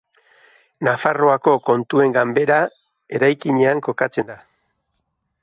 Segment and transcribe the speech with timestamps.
[0.87, 2.57] Nafarroako Kontuen Ganbera
[3.19, 4.41] eraikinean kokatzen da.